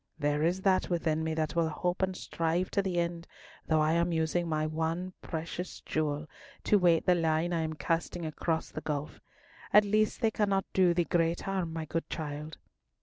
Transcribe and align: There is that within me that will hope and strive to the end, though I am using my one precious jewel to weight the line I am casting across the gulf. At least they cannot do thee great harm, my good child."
There 0.17 0.41
is 0.41 0.61
that 0.63 0.89
within 0.89 1.23
me 1.23 1.35
that 1.35 1.55
will 1.55 1.69
hope 1.69 2.01
and 2.01 2.17
strive 2.17 2.71
to 2.71 2.81
the 2.81 2.97
end, 2.97 3.27
though 3.67 3.81
I 3.81 3.91
am 3.91 4.11
using 4.11 4.49
my 4.49 4.65
one 4.65 5.13
precious 5.21 5.79
jewel 5.81 6.27
to 6.63 6.79
weight 6.79 7.05
the 7.05 7.13
line 7.13 7.53
I 7.53 7.61
am 7.61 7.73
casting 7.73 8.25
across 8.25 8.71
the 8.71 8.81
gulf. 8.81 9.19
At 9.71 9.85
least 9.85 10.21
they 10.21 10.31
cannot 10.31 10.65
do 10.73 10.95
thee 10.95 11.03
great 11.03 11.41
harm, 11.41 11.71
my 11.71 11.85
good 11.85 12.09
child." 12.09 12.57